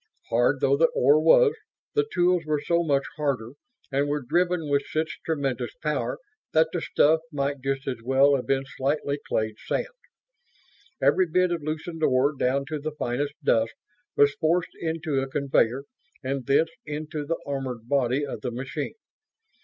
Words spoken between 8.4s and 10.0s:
been slightly clayed sand.